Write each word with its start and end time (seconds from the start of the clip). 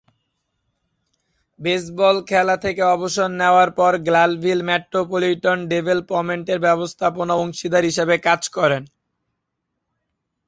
Baseball 1.59 2.15
খেলা 2.29 2.55
থেকে 2.57 2.81
অবসর 2.95 3.29
নেয়ার 3.39 3.69
পর 3.79 3.93
গ্ল্যানভিল 4.07 4.59
মেট্রোপলিটান 4.69 5.59
ডেভেলপমেন্টের 5.71 6.59
ব্যবস্থাপনা 6.67 7.33
অংশীদার 7.35 7.83
হিসেবে 7.89 8.15
কাজ 8.27 8.41
করেন। 8.57 8.83